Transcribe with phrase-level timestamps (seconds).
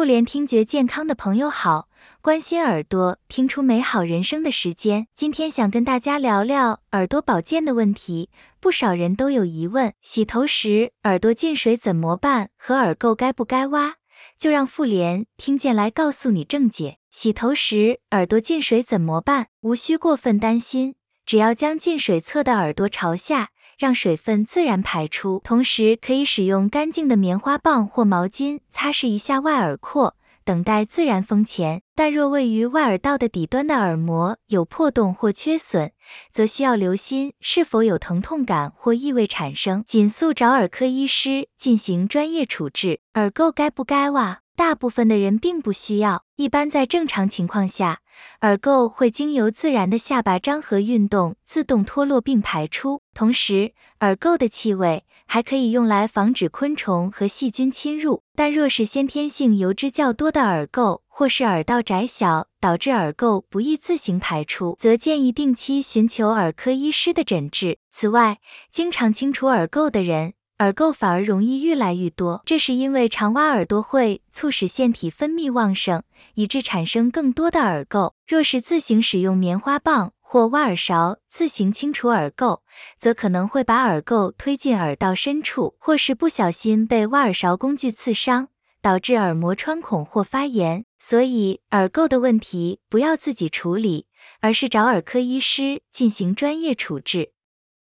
[0.00, 1.90] 妇联听觉健康的朋友好，
[2.22, 5.06] 关心耳朵，听出美好人生的时间。
[5.14, 8.30] 今天想跟大家聊聊耳朵保健的问题。
[8.60, 12.48] 不少人都有疑问：洗头时耳朵进水怎么办？
[12.56, 13.96] 和耳垢该不该挖？
[14.38, 16.96] 就让妇联听见来告诉你正解。
[17.10, 19.48] 洗头时耳朵进水怎么办？
[19.60, 20.94] 无需过分担心，
[21.26, 23.50] 只要将进水侧的耳朵朝下。
[23.80, 31.80] 让水分自然排出，同时可以使用干净的棉花棒或毛巾擦拭一下外耳廓，等待自然丰前。
[31.94, 35.92] 但若位于外耳道的底端的耳膜有破洞或缺损，
[36.30, 43.00] 则需要留心是否有疼痛感或异味产生，紧速找耳科医师进行专业处置。
[43.14, 44.40] 耳垢该不该挖？
[44.60, 48.00] 大部分的人并不需要，一般在正常情况下，
[48.42, 53.00] 耳垢会经由自然的下巴张合运动自动脱落并排出。
[53.14, 58.22] 同时，耳垢的气味还可以用来防止昆虫和细菌侵入。
[58.34, 67.78] 但若是先天性油脂较多的耳垢，或是耳道窄小导致耳垢不易自行排出，则建议定期寻求耳科医师的诊治。
[67.90, 68.36] 此外，
[68.70, 70.34] 经常清除耳垢的人。
[70.60, 76.02] 耳垢反而容易愈来愈多，这是因为常挖耳朵会促使腺体分泌旺盛，
[76.34, 78.12] 以致产生更多的耳垢。
[78.28, 82.60] 若是自行使用棉花棒或挖耳勺自行清除耳垢，
[82.98, 88.48] 则可能会把耳垢推进耳道深处，或是不小心被挖耳勺工具刺伤，
[88.82, 90.84] 导致耳膜穿孔或发炎。
[90.98, 94.04] 所以，耳垢的问题不要自己处理，
[94.40, 97.32] 而是找耳科医师进行专业处置。